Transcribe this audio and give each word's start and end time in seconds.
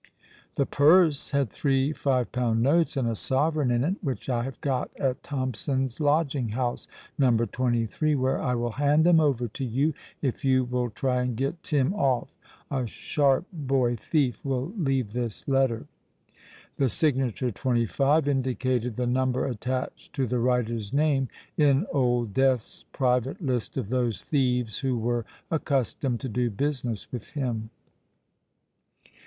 The 0.55 0.65
purse 0.65 1.29
had 1.29 1.51
three 1.51 1.93
five 1.93 2.31
pound 2.31 2.63
notes 2.63 2.97
and 2.97 3.07
a 3.07 3.13
sovereign 3.13 3.69
in 3.69 3.83
it, 3.83 3.97
which 4.01 4.29
I 4.29 4.41
have 4.45 4.59
got 4.59 4.89
at 4.99 5.21
Thompson's 5.21 5.99
lodging 5.99 6.49
house, 6.57 6.87
No. 7.19 7.37
23, 7.37 8.15
where 8.15 8.41
I 8.41 8.55
will 8.55 8.71
hand 8.71 9.05
them 9.05 9.19
over 9.19 9.47
to 9.49 9.63
you 9.63 9.93
if 10.19 10.43
you 10.43 10.63
will 10.63 10.89
try 10.89 11.21
and 11.21 11.37
get 11.37 11.61
Tim 11.61 11.93
off. 11.93 12.35
A 12.71 12.87
sharp 12.87 13.45
boy 13.53 13.95
thief 13.95 14.43
will 14.43 14.73
leave 14.75 15.13
this 15.13 15.47
letter." 15.47 15.85
The 16.77 16.89
signature 16.89 17.51
"TWENTY 17.51 17.85
FIVE" 17.85 18.27
indicated 18.27 18.95
the 18.95 19.05
number 19.05 19.45
attached 19.45 20.13
to 20.13 20.25
the 20.25 20.39
writer's 20.39 20.91
name 20.91 21.27
in 21.57 21.85
Old 21.93 22.33
Death's 22.33 22.85
private 22.91 23.39
list 23.39 23.77
of 23.77 23.89
those 23.89 24.23
thieves 24.23 24.79
who 24.79 24.97
were 24.97 25.25
accustomed 25.51 26.19
to 26.21 26.27
do 26.27 26.49
business 26.49 27.11
with 27.11 27.33
him. 27.33 27.69